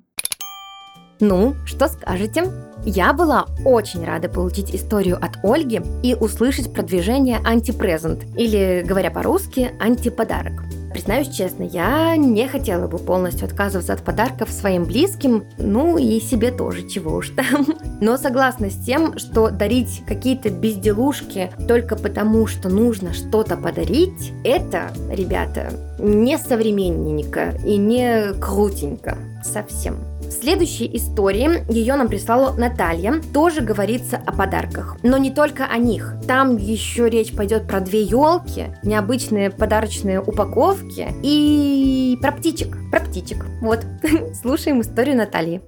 Ну, 1.20 1.54
что 1.66 1.88
скажете? 1.88 2.44
Я 2.86 3.14
была 3.14 3.46
очень 3.66 4.06
рада 4.06 4.28
получить 4.28 4.76
историю 4.76 5.18
от 5.18 5.38
Ольги 5.44 5.82
и 6.04 6.16
услышать 6.16 6.74
продвижение 6.74 7.40
антипрезент, 7.46 8.26
или, 8.38 8.84
говоря 8.86 9.10
по-русски, 9.10 9.72
антиподарок. 9.80 10.54
Признаюсь 10.94 11.30
честно, 11.30 11.64
я 11.64 12.16
не 12.16 12.48
хотела 12.48 12.88
бы 12.88 13.00
полностью 13.00 13.48
отказываться 13.48 13.94
от 13.94 14.04
подарков 14.04 14.52
своим 14.52 14.86
близким, 14.86 15.44
ну 15.58 15.98
и 15.98 16.20
себе 16.20 16.52
тоже, 16.52 16.88
чего 16.88 17.16
уж 17.16 17.32
там. 17.32 17.66
Но 18.02 18.16
согласна 18.18 18.70
с 18.70 18.86
тем, 18.86 19.18
что 19.18 19.50
дарить 19.50 20.04
какие-то 20.06 20.52
безделушки 20.52 21.52
только 21.68 21.96
потому, 21.96 22.46
что 22.46 22.70
нужно 22.70 23.14
что-то 23.14 23.58
подарить, 23.58 24.32
это, 24.44 24.92
ребята, 25.10 25.74
не 25.98 26.38
современненько 26.38 27.56
и 27.66 27.78
не 27.78 28.34
крутенько 28.40 29.18
совсем. 29.44 30.13
Следующей 30.34 30.90
истории, 30.98 31.64
ее 31.72 31.96
нам 31.96 32.08
прислала 32.08 32.54
Наталья, 32.58 33.22
тоже 33.34 33.62
говорится 33.62 34.18
о 34.18 34.34
подарках. 34.34 34.98
Но 35.04 35.18
не 35.18 35.30
только 35.30 35.66
о 35.66 35.78
них. 35.78 36.16
Там 36.28 36.58
еще 36.58 37.08
речь 37.10 37.36
пойдет 37.36 37.68
про 37.68 37.80
две 37.80 38.02
елки, 38.02 38.76
необычные 38.84 39.52
подарочные 39.52 40.20
упаковки 40.20 41.08
и 41.22 42.18
про 42.22 42.32
птичек. 42.32 42.78
Про 42.92 43.02
птичек. 43.02 43.46
Вот. 43.62 43.86
Слушаем 44.42 44.82
историю 44.82 45.16
Натальи. 45.16 45.62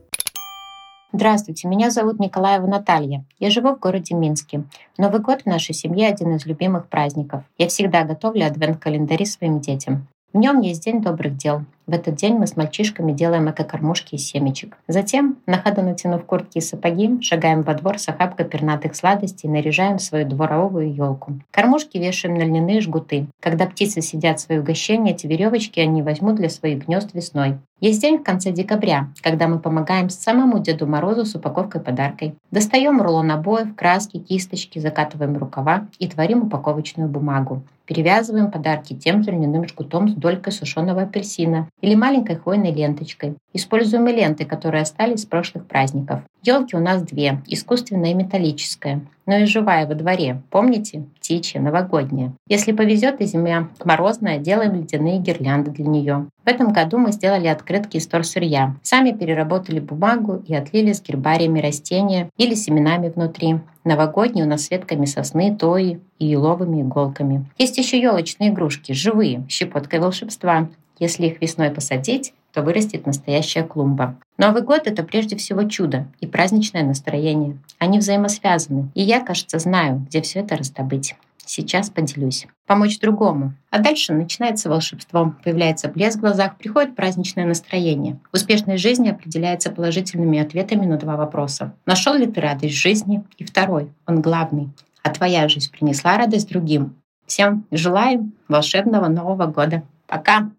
Здравствуйте, 1.13 1.67
меня 1.67 1.91
зовут 1.91 2.19
Николаева 2.19 2.65
Наталья. 2.67 3.23
Я 3.39 3.51
живу 3.51 3.75
в 3.75 3.79
городе 3.79 4.15
Минске. 4.15 4.63
Новый 4.97 5.21
год 5.21 5.43
в 5.43 5.45
нашей 5.45 5.73
семье 5.73 6.09
один 6.09 6.35
из 6.35 6.45
любимых 6.45 6.89
праздников. 6.89 7.43
Я 7.57 7.67
всегда 7.69 8.03
готовлю 8.03 8.47
адвент-календари 8.47 9.25
своим 9.25 9.61
детям. 9.61 10.07
В 10.33 10.37
нем 10.37 10.59
есть 10.59 10.83
день 10.83 11.01
добрых 11.01 11.37
дел. 11.37 11.63
В 11.87 11.93
этот 11.93 12.15
день 12.15 12.33
мы 12.33 12.47
с 12.47 12.57
мальчишками 12.57 13.11
делаем 13.11 13.47
эко-кормушки 13.47 14.15
из 14.15 14.25
семечек. 14.25 14.75
Затем, 14.87 15.37
на 15.45 15.59
ходу 15.59 15.83
натянув 15.83 16.25
куртки 16.25 16.57
и 16.57 16.61
сапоги, 16.61 17.21
шагаем 17.21 17.61
во 17.61 17.75
двор 17.75 17.99
с 17.99 18.09
охапкой 18.09 18.47
пернатых 18.47 18.95
сладостей 18.95 19.47
и 19.47 19.51
наряжаем 19.51 19.99
свою 19.99 20.27
дворовую 20.27 20.91
елку. 20.91 21.39
Кормушки 21.51 21.99
вешаем 21.99 22.39
на 22.39 22.43
льняные 22.43 22.81
жгуты. 22.81 23.27
Когда 23.39 23.67
птицы 23.67 24.01
сидят 24.01 24.39
свои 24.39 24.57
угощения, 24.57 25.11
эти 25.11 25.27
веревочки 25.27 25.79
они 25.79 26.01
возьмут 26.01 26.37
для 26.37 26.49
своих 26.49 26.87
гнезд 26.87 27.13
весной. 27.13 27.59
Есть 27.81 28.01
день 28.01 28.17
в 28.17 28.23
конце 28.23 28.51
декабря, 28.51 29.09
когда 29.21 29.47
мы 29.47 29.59
помогаем 29.59 30.09
самому 30.09 30.59
Деду 30.59 30.87
Морозу 30.87 31.25
с 31.25 31.35
упаковкой 31.35 31.81
подаркой. 31.81 32.33
Достаем 32.49 33.01
рулон 33.01 33.29
обоев, 33.31 33.75
краски, 33.75 34.17
кисточки, 34.17 34.79
закатываем 34.79 35.37
рукава 35.37 35.87
и 35.99 36.07
творим 36.07 36.43
упаковочную 36.43 37.09
бумагу. 37.09 37.63
Перевязываем 37.85 38.49
подарки 38.49 38.95
тем 38.95 39.23
же 39.23 39.31
льняным 39.31 39.67
жгутом 39.67 40.07
с 40.07 40.13
долькой 40.13 40.53
сушеного 40.53 41.03
апельсина 41.03 41.67
или 41.81 41.95
маленькой 41.95 42.37
хвойной 42.37 42.71
ленточкой. 42.71 43.35
Используем 43.53 44.07
и 44.07 44.13
ленты, 44.13 44.45
которые 44.45 44.81
остались 44.81 45.21
с 45.21 45.25
прошлых 45.25 45.65
праздников. 45.65 46.21
Елки 46.43 46.75
у 46.75 46.79
нас 46.79 47.01
две, 47.01 47.41
искусственная 47.47 48.11
и 48.11 48.13
металлическая, 48.15 49.01
но 49.25 49.37
и 49.37 49.45
живая 49.45 49.87
во 49.87 49.95
дворе. 49.95 50.41
Помните? 50.51 51.05
Птичья, 51.17 51.59
новогодняя. 51.59 52.33
Если 52.47 52.71
повезет 52.71 53.21
и 53.21 53.25
зима 53.25 53.69
морозная, 53.83 54.37
делаем 54.37 54.75
ледяные 54.75 55.19
гирлянды 55.19 55.71
для 55.71 55.85
нее. 55.85 56.27
В 56.43 56.47
этом 56.47 56.71
году 56.71 56.99
мы 56.99 57.11
сделали 57.11 57.47
открытки 57.47 57.97
из 57.97 58.05
торсырья. 58.05 58.75
Сами 58.83 59.11
переработали 59.11 59.79
бумагу 59.79 60.43
и 60.45 60.53
отлили 60.53 60.93
с 60.93 61.01
гербариями 61.01 61.59
растения 61.59 62.29
или 62.37 62.53
семенами 62.53 63.09
внутри. 63.09 63.59
Новогодние 63.83 64.45
у 64.45 64.47
нас 64.47 64.65
с 64.65 64.71
ветками 64.71 65.05
сосны, 65.05 65.55
тои 65.55 65.99
и 66.19 66.25
еловыми 66.27 66.81
иголками. 66.81 67.45
Есть 67.57 67.77
еще 67.77 67.99
елочные 67.99 68.49
игрушки, 68.49 68.91
живые, 68.91 69.45
щепоткой 69.49 69.99
волшебства. 69.99 70.69
Если 70.99 71.27
их 71.27 71.41
весной 71.41 71.71
посадить, 71.71 72.33
то 72.53 72.61
вырастет 72.61 73.05
настоящая 73.05 73.63
клумба. 73.63 74.17
Новый 74.37 74.61
год— 74.61 74.83
это 74.85 75.03
прежде 75.03 75.35
всего 75.35 75.63
чудо 75.63 76.07
и 76.21 76.27
праздничное 76.27 76.83
настроение. 76.83 77.57
Они 77.79 77.99
взаимосвязаны, 77.99 78.89
и 78.93 79.01
я, 79.01 79.19
кажется, 79.19 79.59
знаю, 79.59 80.05
где 80.07 80.21
все 80.21 80.39
это 80.39 80.55
раздобыть. 80.55 81.15
Сейчас 81.45 81.89
поделюсь. 81.89 82.47
Помочь 82.65 82.99
другому. 82.99 83.53
А 83.69 83.79
дальше 83.79 84.13
начинается 84.13 84.69
волшебство. 84.69 85.35
Появляется 85.43 85.87
блеск 85.87 86.17
в 86.17 86.21
глазах, 86.21 86.57
приходит 86.57 86.95
праздничное 86.95 87.45
настроение. 87.45 88.19
Успешность 88.33 88.81
жизни 88.81 89.09
определяется 89.09 89.69
положительными 89.69 90.39
ответами 90.39 90.85
на 90.87 90.97
два 90.97 91.15
вопроса. 91.17 91.75
Нашел 91.85 92.15
ли 92.15 92.25
ты 92.25 92.41
радость 92.41 92.73
жизни? 92.73 93.23
И 93.37 93.43
второй, 93.43 93.91
он 94.07 94.21
главный. 94.21 94.69
А 95.03 95.11
твоя 95.11 95.47
жизнь 95.47 95.71
принесла 95.71 96.17
радость 96.17 96.49
другим? 96.49 96.95
Всем 97.27 97.65
желаем 97.69 98.33
волшебного 98.47 99.07
Нового 99.07 99.45
года. 99.45 99.83
Пока! 100.07 100.49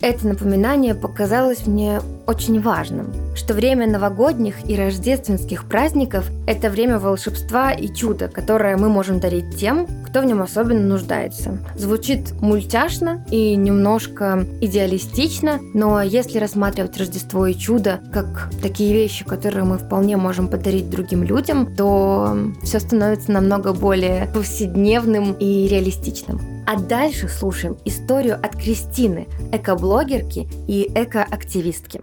Это 0.00 0.28
напоминание 0.28 0.94
показалось 0.94 1.66
мне 1.66 2.00
очень 2.28 2.60
важным, 2.60 3.12
что 3.34 3.52
время 3.52 3.88
новогодних 3.88 4.70
и 4.70 4.76
рождественских 4.76 5.64
праздников– 5.64 6.30
это 6.46 6.70
время 6.70 7.00
волшебства 7.00 7.72
и 7.72 7.92
чуда, 7.92 8.28
которое 8.28 8.76
мы 8.76 8.88
можем 8.90 9.18
дарить 9.18 9.56
тем, 9.56 9.88
кто 10.06 10.20
в 10.20 10.24
нем 10.24 10.40
особенно 10.40 10.86
нуждается. 10.86 11.58
Звучит 11.76 12.32
мультяшно 12.40 13.24
и 13.30 13.56
немножко 13.56 14.46
идеалистично, 14.60 15.58
но 15.74 16.00
если 16.00 16.38
рассматривать 16.38 16.96
Рождество 16.96 17.46
и 17.46 17.54
чудо 17.54 17.98
как 18.12 18.50
такие 18.62 18.92
вещи, 18.92 19.24
которые 19.24 19.64
мы 19.64 19.78
вполне 19.78 20.16
можем 20.16 20.46
подарить 20.46 20.90
другим 20.90 21.24
людям, 21.24 21.74
то 21.74 22.38
все 22.62 22.78
становится 22.78 23.32
намного 23.32 23.72
более 23.72 24.28
повседневным 24.32 25.32
и 25.32 25.66
реалистичным. 25.66 26.57
А 26.70 26.76
дальше 26.76 27.28
слушаем 27.28 27.78
историю 27.86 28.34
от 28.34 28.54
Кристины, 28.54 29.26
экоблогерки 29.54 30.46
и 30.68 30.86
экоактивистки. 30.94 32.02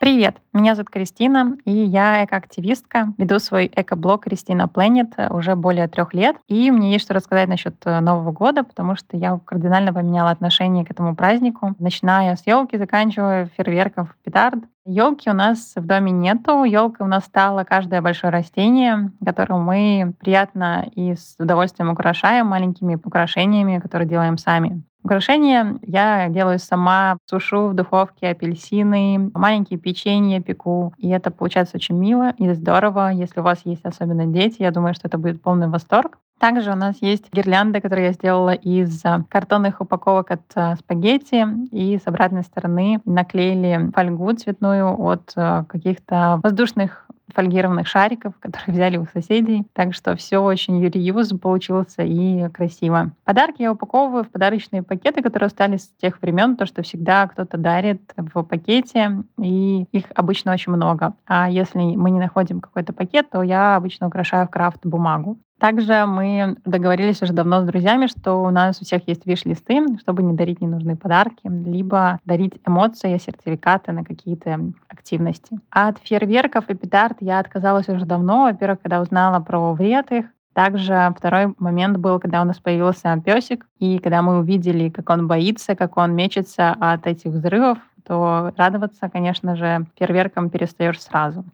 Привет! 0.00 0.36
Меня 0.54 0.74
зовут 0.74 0.88
Кристина, 0.88 1.58
и 1.66 1.70
я 1.70 2.24
экоактивистка. 2.24 3.12
Веду 3.18 3.38
свой 3.38 3.70
экоблог 3.76 4.24
Кристина 4.24 4.62
Planet 4.62 5.30
уже 5.30 5.56
более 5.56 5.88
трех 5.88 6.14
лет. 6.14 6.36
И 6.48 6.70
мне 6.70 6.92
есть 6.92 7.04
что 7.04 7.12
рассказать 7.12 7.50
насчет 7.50 7.74
э, 7.84 8.00
Нового 8.00 8.32
года, 8.32 8.64
потому 8.64 8.96
что 8.96 9.18
я 9.18 9.38
кардинально 9.44 9.92
поменяла 9.92 10.30
отношение 10.30 10.86
к 10.86 10.90
этому 10.90 11.14
празднику, 11.14 11.74
начиная 11.78 12.36
с 12.36 12.46
елки, 12.46 12.78
заканчивая 12.78 13.50
фейерверков, 13.58 14.16
петард. 14.24 14.64
Елки 14.86 15.28
у 15.28 15.34
нас 15.34 15.74
в 15.76 15.86
доме 15.86 16.10
нету. 16.10 16.64
Елка 16.64 17.04
у 17.04 17.06
нас 17.06 17.24
стала 17.24 17.64
каждое 17.64 18.00
большое 18.00 18.32
растение, 18.32 19.12
которое 19.24 19.60
мы 19.60 20.14
приятно 20.18 20.88
и 20.94 21.14
с 21.14 21.36
удовольствием 21.38 21.90
украшаем 21.90 22.46
маленькими 22.46 22.94
украшениями, 22.94 23.78
которые 23.78 24.08
делаем 24.08 24.38
сами. 24.38 24.82
Украшения 25.02 25.78
я 25.82 26.28
делаю 26.28 26.58
сама, 26.58 27.18
сушу 27.26 27.68
в 27.68 27.74
духовке 27.74 28.28
апельсины, 28.28 29.30
маленькие 29.34 29.78
печенья 29.78 30.40
пеку. 30.40 30.94
И 30.98 31.08
это 31.08 31.30
получается 31.30 31.76
очень 31.76 31.96
мило 31.96 32.30
и 32.38 32.52
здорово. 32.52 33.10
Если 33.10 33.40
у 33.40 33.42
вас 33.42 33.60
есть 33.64 33.84
особенно 33.84 34.26
дети, 34.26 34.56
я 34.62 34.70
думаю, 34.70 34.94
что 34.94 35.08
это 35.08 35.18
будет 35.18 35.42
полный 35.42 35.68
восторг. 35.68 36.18
Также 36.40 36.72
у 36.72 36.74
нас 36.74 36.96
есть 37.02 37.30
гирлянды, 37.34 37.82
которые 37.82 38.06
я 38.06 38.12
сделала 38.12 38.54
из 38.54 39.02
картонных 39.28 39.82
упаковок 39.82 40.30
от 40.30 40.40
э, 40.54 40.74
спагетти. 40.76 41.46
И 41.70 41.98
с 41.98 42.06
обратной 42.06 42.42
стороны 42.44 43.02
наклеили 43.04 43.90
фольгу 43.94 44.32
цветную 44.32 44.98
от 44.98 45.34
э, 45.36 45.64
каких-то 45.68 46.40
воздушных 46.42 47.06
фольгированных 47.34 47.86
шариков, 47.86 48.32
которые 48.40 48.72
взяли 48.74 48.96
у 48.96 49.06
соседей. 49.12 49.66
Так 49.74 49.94
что 49.94 50.16
все 50.16 50.38
очень 50.38 50.82
reuse 50.82 51.36
получился 51.36 52.04
и 52.04 52.48
красиво. 52.48 53.12
Подарки 53.24 53.60
я 53.60 53.72
упаковываю 53.72 54.24
в 54.24 54.30
подарочные 54.30 54.82
пакеты, 54.82 55.20
которые 55.20 55.48
остались 55.48 55.82
с 55.82 56.00
тех 56.00 56.22
времен, 56.22 56.56
то, 56.56 56.64
что 56.64 56.82
всегда 56.82 57.28
кто-то 57.28 57.58
дарит 57.58 58.00
в 58.16 58.42
пакете, 58.44 59.24
и 59.38 59.84
их 59.92 60.04
обычно 60.14 60.54
очень 60.54 60.72
много. 60.72 61.12
А 61.26 61.50
если 61.50 61.80
мы 61.80 62.10
не 62.10 62.18
находим 62.18 62.60
какой-то 62.60 62.94
пакет, 62.94 63.28
то 63.30 63.42
я 63.42 63.76
обычно 63.76 64.06
украшаю 64.06 64.46
в 64.46 64.50
крафт 64.50 64.86
бумагу. 64.86 65.38
Также 65.60 66.06
мы 66.06 66.56
договорились 66.64 67.20
уже 67.20 67.34
давно 67.34 67.60
с 67.60 67.66
друзьями, 67.66 68.06
что 68.06 68.42
у 68.42 68.50
нас 68.50 68.80
у 68.80 68.84
всех 68.84 69.06
есть 69.06 69.26
виш-листы, 69.26 69.98
чтобы 69.98 70.22
не 70.22 70.32
дарить 70.32 70.62
ненужные 70.62 70.96
подарки, 70.96 71.42
либо 71.44 72.18
дарить 72.24 72.54
эмоции, 72.66 73.18
сертификаты 73.18 73.92
на 73.92 74.02
какие-то 74.02 74.58
активности. 74.88 75.60
От 75.68 75.98
фейерверков 75.98 76.70
и 76.70 76.74
петард 76.74 77.18
я 77.20 77.38
отказалась 77.38 77.90
уже 77.90 78.06
давно. 78.06 78.44
Во-первых, 78.44 78.80
когда 78.80 79.02
узнала 79.02 79.38
про 79.40 79.74
вред 79.74 80.10
их, 80.12 80.26
также 80.54 81.14
второй 81.16 81.54
момент 81.58 81.98
был, 81.98 82.18
когда 82.18 82.40
у 82.40 82.44
нас 82.44 82.58
появился 82.58 83.20
песик, 83.22 83.66
и 83.78 83.98
когда 83.98 84.22
мы 84.22 84.38
увидели, 84.38 84.88
как 84.88 85.10
он 85.10 85.28
боится, 85.28 85.76
как 85.76 85.98
он 85.98 86.14
мечется 86.14 86.72
от 86.80 87.06
этих 87.06 87.32
взрывов, 87.32 87.78
то 88.06 88.52
радоваться, 88.56 89.10
конечно 89.10 89.56
же, 89.56 89.86
фейерверкам 89.98 90.48
перестаешь 90.48 91.00
сразу. 91.00 91.44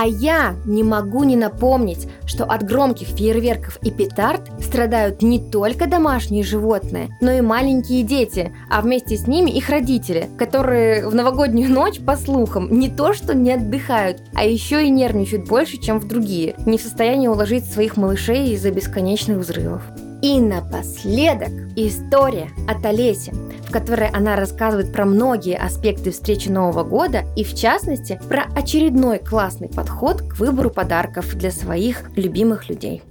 А 0.00 0.06
я 0.06 0.54
не 0.64 0.84
могу 0.84 1.24
не 1.24 1.34
напомнить, 1.34 2.06
что 2.24 2.44
от 2.44 2.62
громких 2.62 3.08
фейерверков 3.08 3.80
и 3.82 3.90
петард 3.90 4.42
страдают 4.62 5.22
не 5.22 5.40
только 5.40 5.88
домашние 5.88 6.44
животные, 6.44 7.08
но 7.20 7.32
и 7.32 7.40
маленькие 7.40 8.04
дети, 8.04 8.52
а 8.70 8.80
вместе 8.80 9.16
с 9.16 9.26
ними 9.26 9.50
их 9.50 9.68
родители, 9.68 10.30
которые 10.38 11.08
в 11.08 11.16
новогоднюю 11.16 11.72
ночь, 11.72 11.98
по 11.98 12.14
слухам, 12.14 12.78
не 12.78 12.88
то 12.88 13.12
что 13.12 13.34
не 13.34 13.54
отдыхают, 13.54 14.22
а 14.34 14.44
еще 14.44 14.86
и 14.86 14.90
нервничают 14.90 15.48
больше, 15.48 15.78
чем 15.78 15.98
в 15.98 16.06
другие, 16.06 16.54
не 16.64 16.78
в 16.78 16.82
состоянии 16.82 17.26
уложить 17.26 17.64
своих 17.64 17.96
малышей 17.96 18.52
из-за 18.52 18.70
бесконечных 18.70 19.38
взрывов. 19.38 19.82
И 20.20 20.40
напоследок 20.40 21.50
история 21.76 22.48
от 22.68 22.84
Олеси, 22.84 23.32
в 23.68 23.70
которой 23.70 24.08
она 24.08 24.34
рассказывает 24.34 24.92
про 24.92 25.04
многие 25.04 25.56
аспекты 25.56 26.10
встречи 26.10 26.48
Нового 26.48 26.82
года 26.82 27.22
и, 27.36 27.44
в 27.44 27.54
частности, 27.54 28.20
про 28.28 28.46
очередной 28.56 29.18
классный 29.18 29.68
подход 29.68 30.22
к 30.22 30.38
выбору 30.38 30.70
подарков 30.70 31.34
для 31.34 31.52
своих 31.52 32.10
любимых 32.16 32.68
людей. 32.68 33.02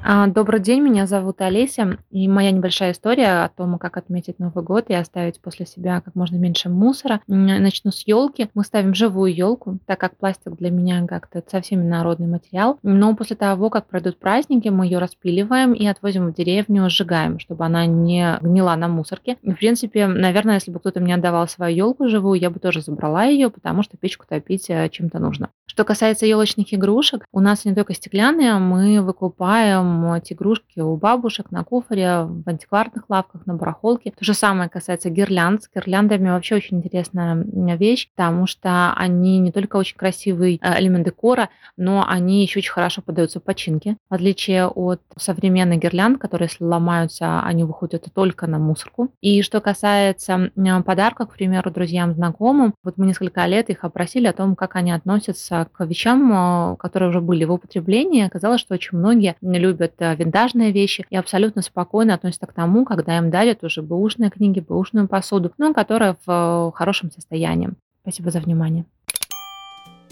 А, 0.00 0.28
добрый 0.28 0.60
день, 0.60 0.80
меня 0.80 1.06
зовут 1.06 1.40
Олеся, 1.40 1.98
и 2.10 2.28
моя 2.28 2.52
небольшая 2.52 2.92
история 2.92 3.44
о 3.44 3.48
том, 3.48 3.78
как 3.78 3.96
отметить 3.96 4.38
Новый 4.38 4.62
год 4.62 4.90
и 4.90 4.94
оставить 4.94 5.40
после 5.40 5.66
себя 5.66 6.00
как 6.00 6.14
можно 6.14 6.36
меньше 6.36 6.68
мусора. 6.68 7.20
Начну 7.26 7.90
с 7.90 8.06
елки. 8.06 8.48
Мы 8.54 8.62
ставим 8.62 8.94
живую 8.94 9.34
елку, 9.34 9.78
так 9.86 9.98
как 9.98 10.16
пластик 10.16 10.54
для 10.54 10.70
меня 10.70 11.04
как-то 11.06 11.42
совсем 11.48 11.88
народный 11.88 12.28
материал. 12.28 12.78
Но 12.84 13.16
после 13.16 13.34
того, 13.34 13.70
как 13.70 13.88
пройдут 13.88 14.18
праздники, 14.18 14.68
мы 14.68 14.86
ее 14.86 14.98
распиливаем 14.98 15.72
и 15.72 15.84
отвозим 15.86 16.28
в 16.28 16.34
деревню, 16.34 16.88
сжигаем, 16.88 17.40
чтобы 17.40 17.64
она 17.64 17.84
не 17.86 18.38
гнила 18.40 18.76
на 18.76 18.86
мусорке. 18.86 19.36
в 19.42 19.54
принципе, 19.54 20.06
наверное, 20.06 20.54
если 20.54 20.70
бы 20.70 20.78
кто-то 20.78 21.00
мне 21.00 21.16
отдавал 21.16 21.48
свою 21.48 21.76
елку 21.76 22.08
живую, 22.08 22.38
я 22.38 22.50
бы 22.50 22.60
тоже 22.60 22.82
забрала 22.82 23.24
ее, 23.24 23.50
потому 23.50 23.82
что 23.82 23.96
печку 23.96 24.26
топить 24.28 24.70
э, 24.70 24.88
чем-то 24.90 25.18
нужно. 25.18 25.50
Что 25.78 25.84
касается 25.84 26.26
елочных 26.26 26.74
игрушек, 26.74 27.24
у 27.30 27.38
нас 27.38 27.64
не 27.64 27.72
только 27.72 27.94
стеклянные, 27.94 28.54
мы 28.54 29.00
выкупаем 29.00 30.12
эти 30.12 30.32
игрушки 30.32 30.80
у 30.80 30.96
бабушек 30.96 31.52
на 31.52 31.62
куфоре, 31.62 32.22
в 32.24 32.42
антикварных 32.48 33.04
лавках, 33.08 33.46
на 33.46 33.54
барахолке. 33.54 34.10
То 34.10 34.24
же 34.24 34.34
самое 34.34 34.68
касается 34.68 35.08
гирлянд. 35.08 35.62
С 35.62 35.70
гирляндами 35.72 36.30
вообще 36.30 36.56
очень 36.56 36.78
интересная 36.78 37.46
вещь, 37.76 38.10
потому 38.10 38.48
что 38.48 38.92
они 38.94 39.38
не 39.38 39.52
только 39.52 39.76
очень 39.76 39.96
красивый 39.96 40.58
э, 40.60 40.80
элемент 40.80 41.06
декора, 41.06 41.48
но 41.76 42.04
они 42.08 42.42
еще 42.42 42.58
очень 42.58 42.72
хорошо 42.72 43.00
поддаются 43.00 43.38
починке. 43.38 43.98
В 44.10 44.14
отличие 44.14 44.66
от 44.66 45.00
современных 45.16 45.78
гирлянд, 45.78 46.20
которые, 46.20 46.48
если 46.50 46.64
ломаются, 46.64 47.40
они 47.42 47.62
выходят 47.62 48.04
только 48.12 48.48
на 48.48 48.58
мусорку. 48.58 49.12
И 49.20 49.42
что 49.42 49.60
касается 49.60 50.50
подарков, 50.84 51.28
к 51.28 51.34
примеру, 51.34 51.70
друзьям, 51.70 52.14
знакомым, 52.14 52.74
вот 52.82 52.98
мы 52.98 53.06
несколько 53.06 53.46
лет 53.46 53.70
их 53.70 53.84
опросили 53.84 54.26
о 54.26 54.32
том, 54.32 54.56
как 54.56 54.74
они 54.74 54.90
относятся 54.90 55.67
к 55.68 55.84
вещам, 55.84 56.72
э, 56.72 56.76
которые 56.76 57.10
уже 57.10 57.20
были 57.20 57.44
в 57.44 57.52
употреблении. 57.52 58.26
Оказалось, 58.26 58.60
что 58.60 58.74
очень 58.74 58.98
многие 58.98 59.36
любят 59.40 59.94
э, 59.98 60.14
винтажные 60.16 60.72
вещи 60.72 61.06
и 61.10 61.16
абсолютно 61.16 61.62
спокойно 61.62 62.14
относятся 62.14 62.46
к 62.46 62.52
тому, 62.52 62.84
когда 62.84 63.18
им 63.18 63.30
дарят 63.30 63.64
уже 63.64 63.82
бэушные 63.82 64.30
книги, 64.30 64.60
бэушную 64.60 65.08
посуду, 65.08 65.52
но 65.58 65.72
которая 65.72 66.16
в 66.26 66.70
э, 66.70 66.76
хорошем 66.76 67.10
состоянии. 67.10 67.70
Спасибо 68.02 68.30
за 68.30 68.40
внимание. 68.40 68.84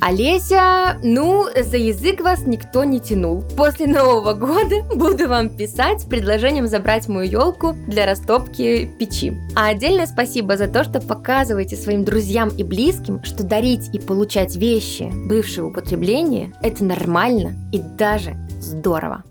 Олеся, 0.01 0.99
ну, 1.03 1.47
за 1.55 1.77
язык 1.77 2.21
вас 2.21 2.47
никто 2.47 2.85
не 2.85 3.01
тянул. 3.01 3.43
После 3.57 3.87
Нового 3.87 4.35
года 4.35 4.83
буду 4.95 5.29
вам 5.29 5.49
писать 5.49 6.03
с 6.03 6.05
предложением 6.05 6.67
забрать 6.67 7.09
мою 7.09 7.31
елку 7.31 7.75
для 7.87 8.07
растопки 8.07 8.91
печи. 8.99 9.37
А 9.55 9.69
отдельное 9.69 10.07
спасибо 10.07 10.57
за 10.57 10.69
то, 10.69 10.85
что 10.85 11.01
показываете 11.01 11.77
своим 11.77 12.05
друзьям 12.05 12.51
и 12.51 12.63
близким, 12.63 13.23
что 13.25 13.43
дарить 13.43 13.95
и 13.95 13.99
получать 13.99 14.57
вещи 14.57 15.11
бывшего 15.27 15.69
употребления– 15.69 16.53
это 16.63 16.85
нормально 16.85 17.55
и 17.73 17.79
даже 17.79 18.37
здорово. 18.61 19.25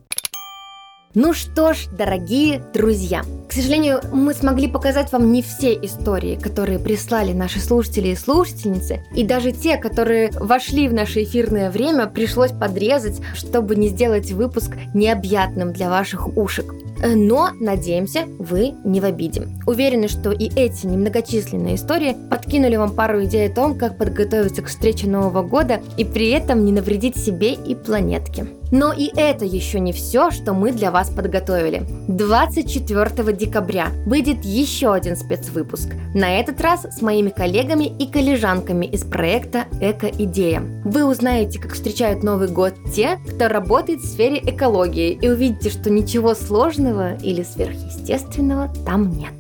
Ну 1.16 1.34
что 1.34 1.72
ж, 1.72 1.88
дорогие 1.98 2.62
друзья, 2.74 3.24
к 3.48 3.54
сожалению, 3.54 4.02
мы 4.12 4.34
смогли 4.34 4.68
показать 4.68 5.14
вам 5.14 5.32
не 5.32 5.42
все 5.42 5.72
истории, 5.74 6.36
которые 6.36 6.78
прислали 6.78 7.32
наши 7.32 7.62
слушатели 7.62 8.10
и 8.10 8.16
слушательницы, 8.16 9.02
и 9.16 9.24
даже 9.24 9.54
те, 9.54 9.78
которые 9.78 10.32
вошли 10.32 10.90
в 10.90 10.94
наше 10.94 11.24
эфирное 11.24 11.72
время, 11.72 12.08
пришлось 12.08 12.52
подрезать, 12.52 13.22
чтобы 13.34 13.78
не 13.78 13.88
сделать 13.88 14.32
выпуск 14.32 14.72
необъятным 14.94 15.72
для 15.72 15.90
ваших 15.90 16.36
ушек. 16.36 16.74
Но, 17.02 17.52
надеемся, 17.62 18.26
вы 18.38 18.74
не 18.84 19.00
в 19.00 19.06
обиде. 19.06 19.48
Уверены, 19.66 20.10
что 20.10 20.32
и 20.32 20.50
эти 20.54 20.86
немногочисленные 20.86 21.76
истории 21.76 22.18
подкинули 22.30 22.76
вам 22.76 22.94
пару 22.94 23.24
идей 23.24 23.48
о 23.48 23.54
том, 23.56 23.78
как 23.78 23.98
подготовиться 23.98 24.62
к 24.62 24.68
встрече 24.68 25.08
Нового 25.08 25.44
года 25.44 25.82
и 25.96 26.04
при 26.04 26.32
этом 26.32 26.66
не 26.66 26.74
навредить 26.74 27.16
себе 27.16 27.54
и 27.54 27.74
планетке. 27.74 28.48
Но 28.72 28.94
и 28.94 29.12
это 29.16 29.46
еще 29.46 29.80
не 29.80 29.94
все, 29.94 30.32
что 30.32 30.54
мы 30.54 30.72
для 30.72 30.92
вас 30.92 31.10
подготовили. 31.10 31.84
24 32.08 33.34
декабря 33.34 33.88
выйдет 34.06 34.44
еще 34.44 34.94
один 34.94 35.16
спецвыпуск. 35.16 35.90
На 36.14 36.40
этот 36.40 36.62
раз 36.62 36.86
с 36.86 37.02
моими 37.02 37.30
коллегами 37.30 37.86
и 37.86 38.08
коллежанками 38.08 38.86
из 38.86 39.04
проекта 39.04 39.66
«Эко-идея». 39.82 40.62
Вы 40.84 41.06
узнаете, 41.06 41.60
как 41.60 41.74
встречают 41.74 42.24
Новый 42.24 42.48
год 42.48 42.74
те, 42.94 43.20
кто 43.28 43.48
работает 43.48 44.02
в 44.02 44.08
сфере 44.08 44.40
экологии, 44.40 45.12
и 45.12 45.28
увидите, 45.28 45.70
что 45.70 45.90
ничего 45.90 46.34
сложного 46.34 47.16
или 47.16 47.44
сверхъестественного 47.44 48.74
там 48.86 49.10
нет. 49.10 49.34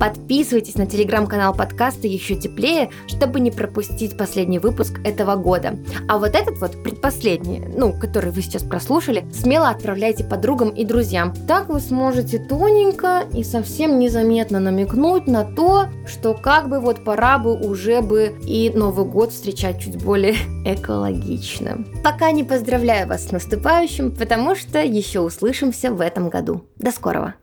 Подписывайтесь 0.00 0.76
на 0.76 0.86
телеграм-канал 0.86 1.54
подкаста 1.54 2.06
«Еще 2.06 2.34
теплее», 2.34 2.88
чтобы 3.06 3.38
не 3.38 3.50
пропустить 3.50 4.16
последний 4.16 4.58
выпуск 4.58 4.98
этого 5.04 5.36
года. 5.36 5.78
А 6.08 6.16
вот 6.16 6.34
этот 6.34 6.58
вот, 6.58 6.82
предпоследний, 6.82 7.62
ну, 7.76 7.92
который 7.92 8.30
вы 8.30 8.40
сейчас 8.40 8.62
прослушали, 8.62 9.26
смело 9.30 9.68
отправляйте 9.68 10.24
подругам 10.24 10.70
и 10.70 10.86
друзьям. 10.86 11.34
Так 11.46 11.68
вы 11.68 11.80
сможете 11.80 12.38
тоненько 12.38 13.24
и 13.34 13.44
совсем 13.44 13.98
незаметно 13.98 14.58
намекнуть 14.58 15.26
на 15.26 15.44
то, 15.44 15.88
что 16.06 16.32
как 16.32 16.70
бы 16.70 16.80
вот 16.80 17.04
пора 17.04 17.38
бы 17.38 17.54
уже 17.54 18.00
бы 18.00 18.34
и 18.46 18.70
Новый 18.70 19.04
год 19.04 19.32
встречать 19.32 19.82
чуть 19.82 20.02
более 20.02 20.34
экологично. 20.64 21.84
Пока 22.02 22.30
не 22.30 22.42
поздравляю 22.42 23.06
вас 23.06 23.28
с 23.28 23.32
наступающим, 23.32 24.16
потому 24.16 24.54
что 24.54 24.82
еще 24.82 25.20
услышимся 25.20 25.92
в 25.92 26.00
этом 26.00 26.30
году. 26.30 26.64
До 26.78 26.90
скорого! 26.90 27.34